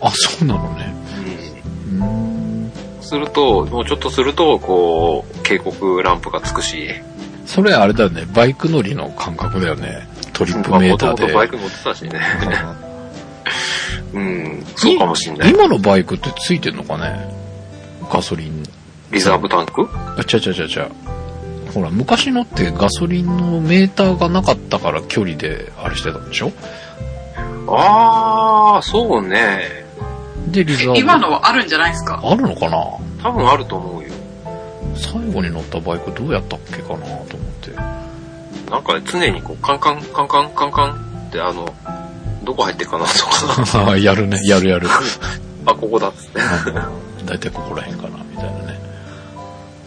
[0.00, 0.94] あ、そうなのね。
[1.90, 2.00] うん。
[2.00, 2.25] うーん。
[3.06, 6.90] すると、もうちょっとすると、こう、警告ランプがつくし、
[7.46, 10.08] それあれだよね、バイク乗りの感覚だよね。
[10.32, 11.22] トリップメーターで。
[11.22, 12.20] もとバイク乗ってたしね。
[14.12, 14.66] うんうん。
[14.76, 15.50] そうかもしんない。
[15.50, 17.32] 今のバイクってついてんのかね？
[18.10, 18.64] ガソリン。
[19.12, 19.88] リザーブタンク？
[20.18, 20.88] あ、ちゃちゃちゃちゃ。
[21.72, 26.52] ほら、昔のってガソリンのメーターがなかったから距離であれしてたんでしょ？
[27.68, 29.85] あー、そうね。
[30.48, 30.98] で、リザーブ。
[30.98, 32.20] 今のはあるんじゃないですか？
[32.22, 32.76] あるのかな？
[33.22, 34.10] 多分あると思うよ。
[34.96, 37.26] 最後に乗ったバイクどうやったっけかなと思っ
[37.60, 37.70] て。
[38.70, 41.72] なんか常にこう、カンカン、カンカン、カンカンってあの、
[42.44, 44.88] どこ入ってるかなとか、 やるね、やるやる。
[45.66, 46.40] あ、ここだっつって。
[47.26, 48.80] だいたいここら辺かな、みたいなね。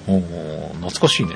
[0.08, 1.32] おー懐かしいね。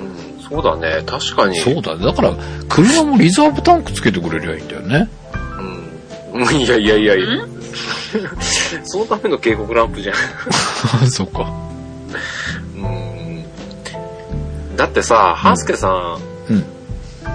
[0.00, 1.02] うん、そうだね。
[1.06, 1.56] 確かに。
[1.58, 2.04] そうだね。
[2.04, 2.32] だから、
[2.68, 5.08] 車もリザーブタンクつけてくれりゃいいんだよね。
[6.32, 6.42] うん。
[6.42, 7.26] うんいやいやいやいや。
[7.70, 10.16] ん そのための警告ランプじゃん。
[11.10, 11.50] そっか。
[12.76, 13.44] うん。
[14.76, 16.56] だってさ、ハンスケさうん。
[16.56, 16.64] ん、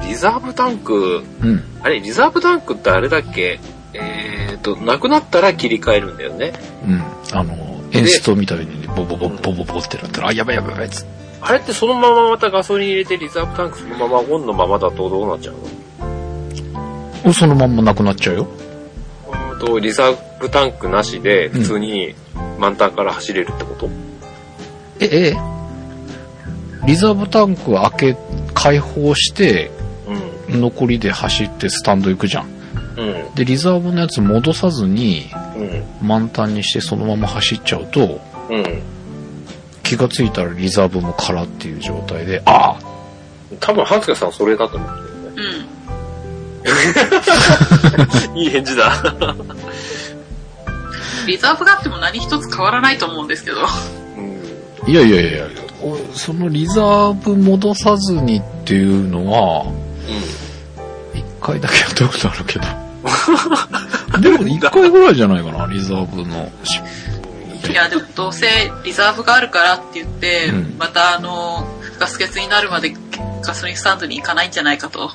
[0.08, 1.64] リザーブタンク、うん。
[1.82, 3.60] あれ、リザーブタンクってあれだっけ？
[3.94, 6.54] えーと、なくなったら切り替えるんだよね。
[6.86, 7.04] うん。
[7.32, 11.16] あの、エンストみたいにボボボボボボってなったら、あ、やばいやばいやばいっつって。
[11.42, 15.56] あれってそのまままたガソリン入れてリザーブタンクそのままオンのままだとどうなっちゃう
[17.28, 17.34] の？
[17.34, 18.48] そのまんまなくなっちゃうよ。
[19.60, 22.16] と、リザーブタンクなしで普通に
[22.60, 23.90] 満タンから走れるってこと、
[25.00, 25.56] え、え
[26.86, 28.18] リザーブタンク開け、
[28.54, 29.72] 開放して、
[30.52, 32.48] うん、残りで走ってスタンド行くじゃん。
[32.98, 38.82] うん、で、リザーブのやつ戻さずに、うん、満タンにしてそのまま走っちゃうと、うん。
[39.84, 42.80] 気がついたらリザーブも空っていう状態で、ああ
[43.60, 45.15] 多分、ハンスケさんそれだと思う。
[48.36, 48.92] いい返事だ。
[51.28, 53.62] リザーブがあっても何一つ変わらないと思うんですけど。
[54.18, 54.92] うん。
[54.92, 55.48] いやいやいや
[55.82, 59.66] おそのリザーブ戻さずにっていうのは、
[61.14, 62.66] 一回だけやったことあるけど。
[64.22, 66.82] でも一回ぐらいじゃないかな、リザーブのし。
[67.70, 68.48] いや、でもどうせ
[68.84, 71.68] リザーブがあるからって言って、うんまたあの、
[72.00, 72.96] ガス欠になるまで
[73.44, 75.12] ガソリンスタンドに行かないんじゃないかと。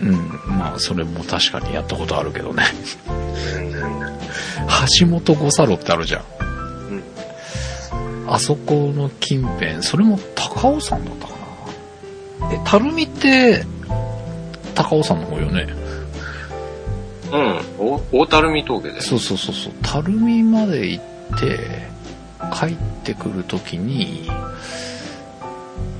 [0.00, 2.64] うん、まあそれも確かにやったことあるけどね。
[3.06, 3.72] うん。
[4.98, 6.24] 橋本五差路ってあるじゃん。
[8.24, 8.32] うん。
[8.32, 11.34] あそこの近辺、それも高尾山だったか
[12.50, 13.66] え、たるみって、
[14.74, 15.66] 高尾山の方よね？
[17.30, 17.60] うん。
[17.78, 19.02] お大樽見峠で。
[19.02, 19.72] そうそうそうそう。
[19.82, 21.04] たるみまで行っ
[21.38, 21.88] て、
[22.58, 24.30] 帰ってくるときに、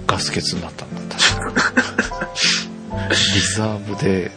[0.06, 1.62] ガス欠になったんだ、確か。
[3.34, 4.32] リザーブで、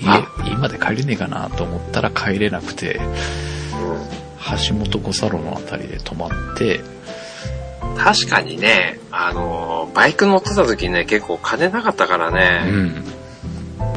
[0.00, 3.00] 家、今で帰れねえかなと思ったら帰れなくて、
[4.68, 6.80] 橋本五差路のあたりで止まって、
[7.96, 13.04] 確かにね、あのー、バイク乗ってた時ね、結構金なかったからうね、ん。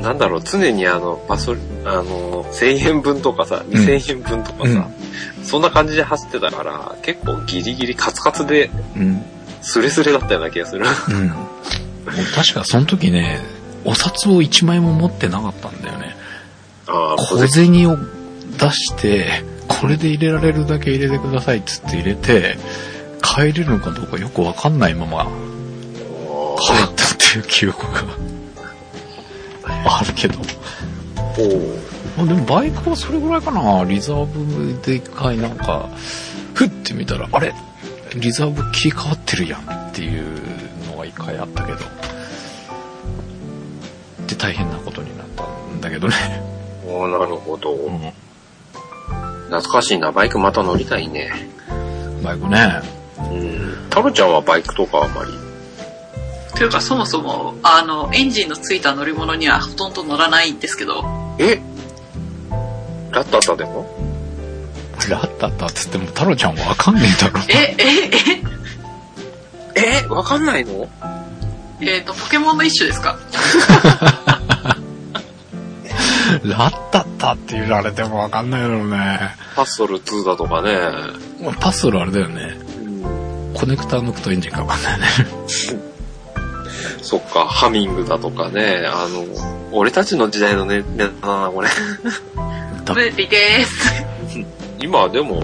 [0.02, 4.90] なんだろう、常にあの、パソリ、あのー、1000円分とかさ、2000円分とかさ、
[5.44, 9.24] そんな感じで走ってたから、結構ギリギリカツカツで、うん。
[9.62, 10.86] スレスレだったような気がする。
[10.86, 11.30] うん。
[12.36, 13.40] 確かその時ね、
[13.86, 16.16] お札を1枚も持ってなかったんだよね。
[16.86, 17.98] 小銭を
[18.58, 22.58] 出して、これで入れられるだけ入れてくださいっつって入れて、
[23.22, 25.26] 帰れるのかどうかよくわかんないまま
[26.60, 28.04] 帰ったっていう記憶が
[29.86, 30.40] あるけど。
[32.18, 33.84] まあでもバイクはそれぐらいかな。
[33.86, 35.90] リザーブで一回なんか、
[36.54, 37.54] ふって見たら、あれ？
[38.16, 40.26] リザーブ切り替わってるやんっていう
[40.92, 41.80] のが一回あったけど。
[44.48, 46.16] で大変なことになったんだけどね。
[46.86, 47.74] おーなるほど。
[47.74, 48.12] うん
[49.48, 51.32] 懐かしいな、バイクまた乗りたいね。
[52.24, 52.82] バイクね。
[53.20, 53.88] うん。
[53.92, 55.32] タロちゃんはバイクとかあんまり？
[56.58, 61.04] というか、そもそも、あの、エンジンのついた乗り物にはほとんど乗らないんですけど、
[61.38, 61.62] え？
[63.12, 63.86] ラッタッタでも？
[65.08, 67.40] ラッタッタっつっても太郎ちゃんわかんねえだろ。
[67.50, 67.84] え、え、
[69.76, 70.08] え、え？
[70.08, 70.90] わかんないの？
[71.82, 73.20] えっ、と、ポケモンの一種ですか？
[76.44, 78.98] ラッタッタって言われてもわかんないだろうね。
[79.56, 80.78] パッソル2だとかね。
[81.60, 82.58] パスルあれだよね。
[82.78, 82.90] う
[83.52, 83.54] ん。
[83.54, 85.08] コネクタ抜くとエンジンかわかんないね。
[87.02, 88.84] そっか、ハミングだとかね。
[88.88, 89.26] あの、
[89.72, 91.70] 俺たちの時代のね、ネタだな、これ。
[92.86, 94.06] だ無理です。
[94.80, 95.44] 今でも、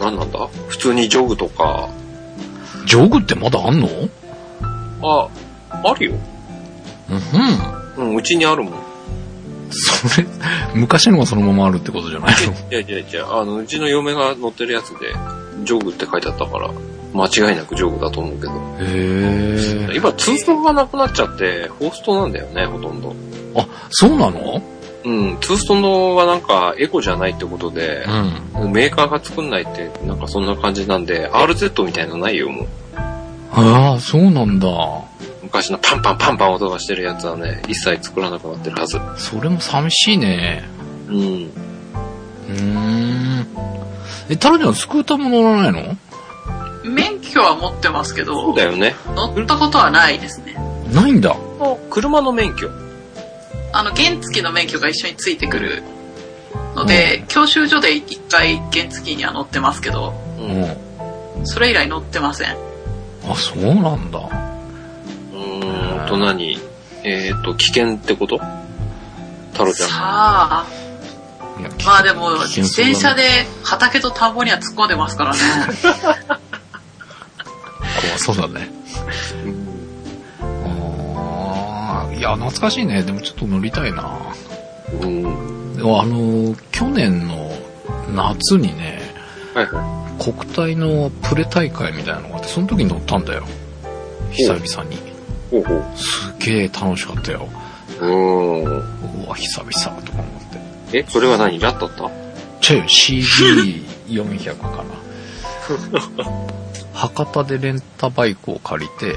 [0.00, 0.48] 何なんだ？
[0.68, 1.88] 普通にジョグとか、
[2.86, 3.88] ジョグってまだあんの？
[5.02, 5.28] あ、
[5.84, 6.12] あるよ。
[7.96, 8.04] うん。
[8.04, 8.87] うん、うちにあるもん。
[9.70, 10.26] それ、
[10.74, 12.52] 昔のがそのままあるってことじゃないの？
[12.52, 15.12] いやいやいや、あの、うちの嫁が乗ってるやつで、
[15.64, 16.70] ジョグって書いてあったから、
[17.14, 18.52] 間違いなくジョグだと思うけど。
[18.52, 19.96] へえ。
[19.96, 23.14] 今、ツーストがなくなっちゃって、フォーストなんだよね、ほとんど。
[23.56, 24.62] あ、そうなの？
[25.04, 28.04] うん、ツーストのはなんか、エコじゃないってことで
[28.54, 28.72] う、ん。
[28.72, 32.66] メーカーが作んないって、なんかそんな感じなんで、RZ みたいなのないよ、もう。
[33.52, 34.68] ああ、そうなんだ。
[35.48, 39.00] 昔のパンパンパンパン音がしてるやつはね、一切作らなくなってるはず。
[39.16, 40.62] それも寂しいね。
[41.08, 41.16] うん。
[41.16, 43.46] うーん。
[44.28, 45.96] え、タロちゃんスクーターも乗らないの？
[46.84, 48.94] 免許は持ってますけどそうだ、よね。
[49.14, 50.54] 乗ったことはないですね。
[50.92, 51.34] ないんだ。
[51.88, 52.70] 車の免許。
[53.72, 55.82] あの、原付の免許が一緒についてくる
[56.76, 60.42] ので、教習所で一回原付には乗ってますけど、う。
[60.42, 61.46] うんん。
[61.46, 62.50] それ以来乗ってません。
[62.50, 64.20] あ、そうなんだ。
[66.08, 66.58] と何？
[67.04, 68.40] えっ、と、危険ってこと？
[69.54, 69.88] タロちゃん。
[69.88, 70.66] さあ、
[71.84, 75.38] まあでも、自転車で畑と田んぼには突っ込んでますからね。
[78.00, 78.68] 怖そうだね。
[80.64, 83.02] ああ、いや、懐かしいね。
[83.02, 84.18] でもちょっと乗りたいな。
[85.02, 85.76] うん。
[85.76, 87.50] でもあの、去年の
[88.14, 89.00] 夏にね、
[89.54, 93.44] はいは国体のプレ大会みたいなのがあって、その時に乗ったんだよ。
[94.32, 95.07] 久々に。
[95.50, 95.50] い。
[95.50, 95.84] ほうほう。
[95.96, 97.48] すげえ楽しかったよ。
[98.00, 99.24] うーん。
[99.24, 100.24] うわ、久々とか思っ
[100.90, 100.98] て。
[100.98, 101.58] え、それは何？
[101.58, 102.10] ラッタッタ
[102.60, 104.84] ちょい、CB400 かな。
[106.94, 109.16] 博多でレンタバイクを借りて、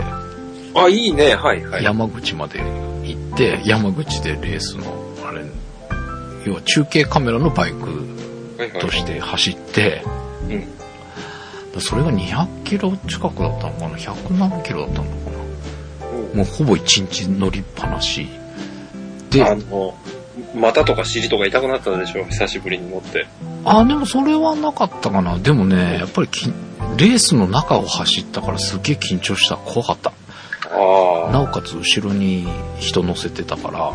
[0.75, 1.35] あ、いいね。
[1.35, 1.83] はいはい。
[1.83, 4.83] 山口まで行って、山口でレースの、
[5.25, 5.43] あれ、
[6.45, 7.77] 要は中継カメラのバイク
[8.57, 10.03] はいはいとして走って、
[11.73, 11.81] うん。
[11.81, 15.40] それが200キロ近くだったのかな ?100 何キロだったのかな？
[16.33, 18.27] もうほぼ1日乗りっぱなし。
[19.29, 19.95] で、あの、
[20.55, 22.25] 股とか尻とか痛くなったでしょ？
[22.25, 23.27] 久しぶりに乗って。
[23.65, 25.37] あ、でもそれはなかったかな。
[25.37, 26.47] でもね、やっぱりき
[26.97, 29.55] レースの中を走ったからすっげえ緊張した。
[29.57, 30.11] 怖かった。
[30.73, 32.47] あなおかつ後ろに
[32.79, 33.91] 人乗せてたから。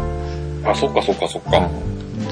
[0.64, 0.70] あ。
[0.70, 1.68] あ、そっかそっかそっか。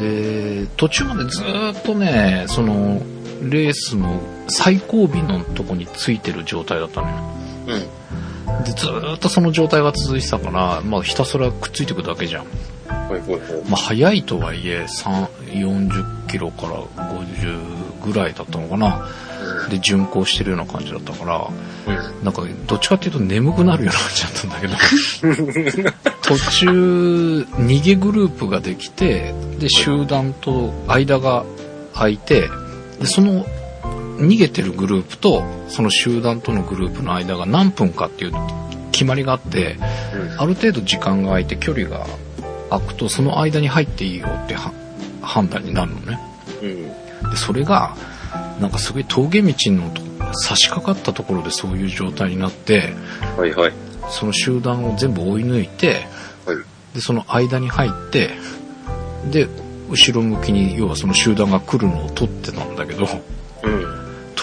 [0.01, 3.01] で、途中までずーっとね、その、
[3.43, 7.15] レースの最後尾のとこについてる状態だったのよ。
[8.65, 8.75] うん。
[8.75, 12.45] で、ずーっとその状態が続いてたから、まあひたすらくっついてくだけじゃん。
[13.09, 13.63] ほいほいほい。
[13.69, 19.09] まあ速いとはいえ、3、40キキロから50ぐらいだったのかな。
[19.71, 21.49] で、巡航してるような感じだったから、
[21.87, 22.25] うん。
[22.25, 31.45] なんか、どっちかっていうと眠くなるようになっちゃったんだけど、 途中、逃げグループができて、で、集団と間が
[31.95, 32.49] 空いて、
[33.01, 33.47] で、その、
[34.19, 38.33] 逃げてるグループと、その集団とのグループの間が何分かっていう
[38.93, 39.77] 決まりがあって、
[40.39, 42.07] ある程度時間が空いて距離が
[42.71, 44.73] 空くと、その間に入っていいよっては
[45.21, 46.19] 判断になるのね。
[46.63, 47.31] うん。
[47.31, 47.97] で、それが、
[48.61, 50.03] なんかすごい峠道のと
[50.35, 52.95] 差し掛かったところでそういう状態になって、
[53.37, 53.73] はいはい。
[54.11, 56.07] その集団を全部追い抜いて、
[56.47, 56.57] はい。
[56.95, 58.31] で、その間に入って、
[59.31, 59.49] で、
[59.91, 63.09] 後ろ向きに、要はその集団が来るのを取ってたんだけど、うん。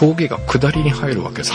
[0.02, 1.54] 峠が下りに入るわけさ。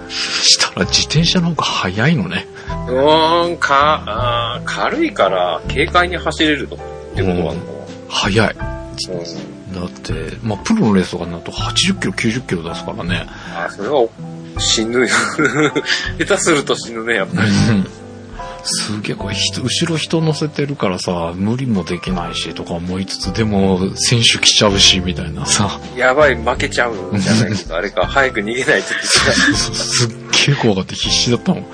[0.00, 2.44] したら自転車の方が速いのね。
[2.88, 6.74] うーん、か、あー軽いから、軽快に走れると。
[6.74, 6.78] っ
[7.14, 7.56] てことなのか
[8.08, 8.56] 速い。
[8.56, 8.90] な。
[9.12, 9.80] うん。
[9.80, 13.26] だって、まあ、プロのレースとかになると80キロ、90キロ出すからね。
[13.56, 14.08] あ、それは、
[14.58, 15.06] 死ぬよ。
[16.18, 17.48] 下手すると死ぬね、やっぱり。
[18.66, 25.80] すげえ、これ人、後ろ人乗せてるからさ、無理もできないしとか思いつつ、でも、選手来ちゃうし、みたいなさ。
[25.96, 30.08] やばい、負けちゃうじゃないけど、 あれか、早く逃げないといすっ
[30.46, 31.66] げえ怖がって必死だったもん。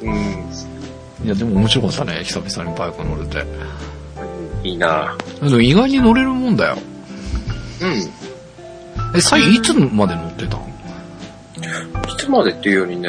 [0.00, 1.24] けない。
[1.24, 3.38] いや、でも面白かったね、久々にバイク乗れて。
[3.40, 4.66] うん。
[4.66, 6.78] いいなでも意外に乗れるもんだよ。
[7.80, 9.16] うん。
[9.16, 10.70] え、最いつまで乗ってたの？
[12.08, 13.08] いつまでっていうよりね、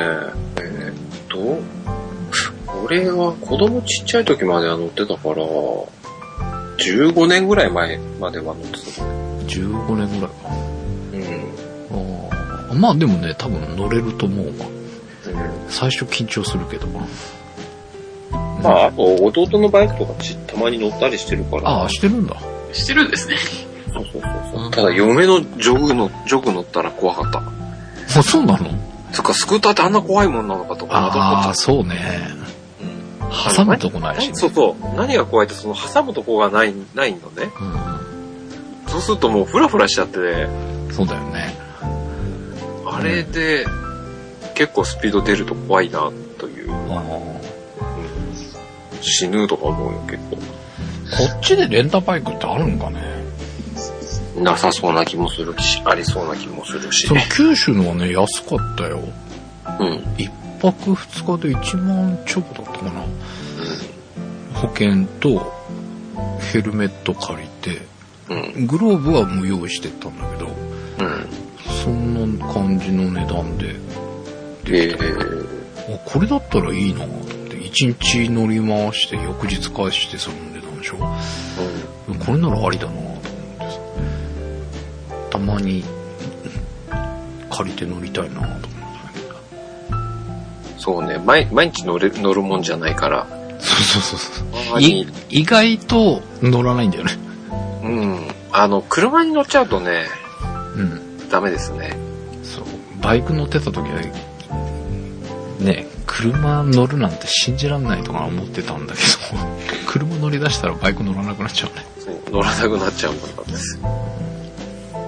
[0.58, 5.36] えーっと、俺は子供ちっちゃい時までは乗ってたから、
[6.78, 9.04] 15年ぐらい前までは乗ってた。
[9.46, 10.50] ?15 年ぐらいか。
[11.14, 11.22] うん。
[11.92, 14.66] あーまあでもね、多分乗れると思うわ。
[14.66, 14.72] うん
[15.70, 16.88] 最初緊張するけど。
[16.88, 21.70] まあ、あと、弟のバイクとかちたまに乗ったりしてるから。
[21.70, 22.36] ああ、してるんだ。
[22.74, 23.38] してるんですね。
[23.94, 24.28] そうそうそ
[24.60, 24.72] うそう。
[24.72, 28.20] ただ、嫁のジョグの、ジョグ乗ったら怖かった。
[28.20, 28.91] あ、そうなの？
[29.12, 32.30] そっか、スクーターってあんな怖いもんなのかとか、また思っちああ、そうね。
[33.46, 34.36] た挟むとこないしね。
[34.36, 34.96] そうそう。
[34.96, 37.52] 何が怖いって、その挟むとこがない、ないのね。
[38.88, 40.92] うそうするともうフラフラしちゃって、ん。
[40.92, 41.56] そうだよね。
[42.86, 43.66] あれで、
[44.56, 46.72] 結構スピード出ると怖いな、という。
[46.72, 47.42] あー
[49.04, 50.36] 死ぬとか思うよ、結構。
[50.36, 50.42] こ
[51.38, 53.21] っちでレンタバイクってあるんかね
[54.38, 57.28] なさそうな気もするし、ありそうな気もするしそのね。
[57.36, 59.00] 九州のはね、安かったよ。
[59.80, 60.04] うん。
[60.18, 63.06] 一泊二日で1万ちょっとだったかな。
[64.54, 65.52] 保険と
[66.52, 67.82] ヘルメット借りて、
[68.30, 68.68] うん。
[68.68, 71.28] グローブはもう用意してったんだけど、うん。
[71.84, 73.76] そんな感じの値段で、
[74.68, 80.98] えー、あこれだったらいいなと思って、一日乗り回して翌日返してその値段でしょ。
[80.98, 83.11] これならありだな
[85.42, 85.84] まに
[87.50, 88.72] 借りて乗りたいなと思って。
[90.78, 93.28] そうね、毎毎日乗れ乗るもんじゃないから。
[93.60, 94.82] そうそうそうそう。
[94.82, 97.12] 意外と乗らないんだよね。
[97.84, 98.28] うん。
[98.52, 100.08] あの、車に乗っちゃうとね、
[100.76, 101.30] うん。
[101.30, 101.96] ダメですね。
[102.44, 102.66] そう。
[103.02, 104.02] バイク乗ってた時は、
[105.60, 109.08] ね、車乗るなんて信じらんないとか思ってたんだけど、
[109.88, 111.86] 車乗り出したらバイク乗らなくなっちゃうね。
[112.32, 113.80] 乗らなくなっちゃうもんなんです。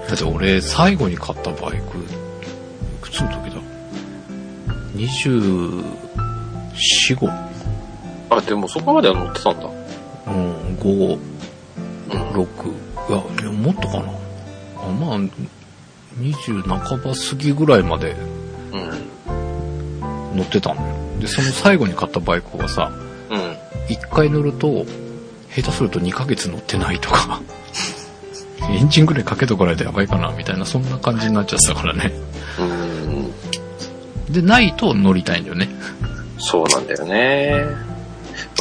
[0.07, 1.81] だって俺、最後に買ったバイク、い
[3.01, 3.61] くつの時だ
[4.95, 5.83] ?24、
[7.15, 7.53] 5?
[8.29, 9.65] あ、でもそこまでは乗ってたんだ。
[10.27, 11.19] うん、5、
[12.11, 12.19] うん。
[12.31, 12.83] 6。
[13.09, 14.03] いや、もっとかな。
[14.77, 15.19] あまあ、
[16.19, 18.15] 20半ば過ぎぐらいまで
[18.71, 20.37] うん。
[20.37, 21.19] 乗ってたのよ。
[21.19, 22.91] で、その最後に買ったバイクがさ、
[23.29, 23.55] うん。
[23.89, 24.85] 一回乗ると、
[25.55, 27.41] 下手すると2ヶ月乗ってないとか、
[28.69, 32.11] エンジンぐらいかけとかないとやばいかな、みたいな、そんな感じになっちゃってたからね。
[32.59, 34.33] うん。
[34.33, 35.69] で、ないと乗りたいんだよね。
[36.37, 37.65] そうなんだよね。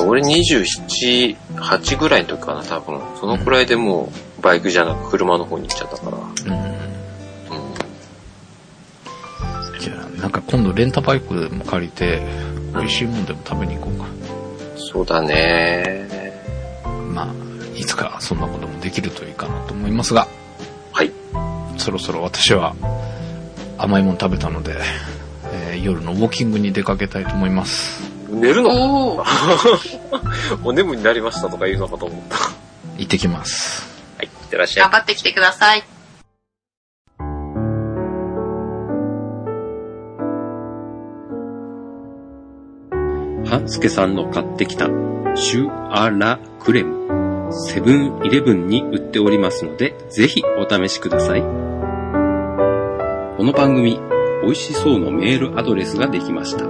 [0.00, 3.00] 俺27、8ぐらいの時かな、多分。
[3.20, 6.16] そのくらいでもう、バイクじゃなく車の方に行っちゃったから。
[6.18, 6.22] うん。
[6.22, 6.64] う
[9.76, 9.80] ん。
[9.80, 12.22] じゃあ、なんか今度レンタバイクも借りて、
[12.74, 14.06] 美味しいもんでも食べに行こうか。
[14.76, 16.08] そうだね。
[17.12, 17.41] まあ、
[17.82, 20.28] いつかそんなこともできるといいかなと思いますが、
[20.92, 21.10] はい。
[21.78, 22.76] そろそろ私は
[23.76, 24.76] 甘いもの食べたので、
[25.52, 28.08] えー夜のウォーキングに出かけたいと思います。
[28.30, 29.24] 寝るの？
[30.62, 32.36] お 眠になりましたとか言うのかと思った。
[32.36, 32.52] は
[32.98, 33.84] 行ってきます。
[34.22, 34.26] い。
[34.26, 34.92] いってらっしゃい頑。
[34.92, 35.82] 張ってきてください。
[43.44, 44.86] 半助さんの買ってきた
[45.34, 47.01] シュアラクレム。
[47.52, 51.42] セブンイレブンに売っておりますので、ぜひお試しください。
[51.42, 51.48] こ
[53.44, 54.00] の番組、
[54.42, 56.66] 美味しそうのメールアドレスができました。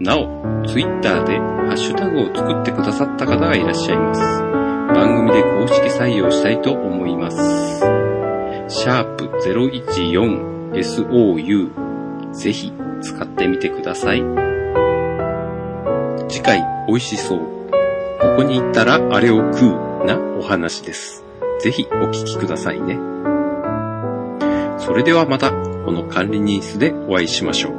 [0.00, 4.20] なお、ツイッターでハッシュタグを作ってくださった方がいらっしゃいます。
[4.94, 7.80] 番組で公式採用したいと思います。
[8.68, 9.24] シャープ
[10.72, 14.22] 014SOU ぜひ使ってみてください。
[16.28, 17.40] 次回、美味しそう。
[18.20, 21.24] ここに行ったらあれを食うなお話です。
[21.60, 23.00] ぜひお聞きくださいね。
[24.78, 27.77] それではまた、この管理ニースでお会いしましょう。